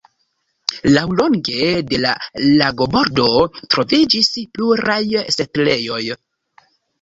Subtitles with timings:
[0.93, 2.13] Laŭlonge de la
[2.61, 3.27] lagobordo
[3.75, 4.97] troviĝis pluraj
[5.37, 6.01] setlejoj.